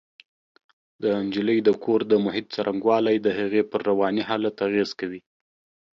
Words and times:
د 1.01 1.03
نجلۍ 1.25 1.59
د 1.67 1.69
کور 1.83 1.99
د 2.11 2.13
محیط 2.25 2.45
څرنګوالی 2.55 3.15
د 3.21 3.27
هغې 3.39 3.61
پر 3.71 3.79
رواني 3.89 4.23
حالت 4.29 4.55
اغېز 4.67 4.89
کوي 4.99 5.21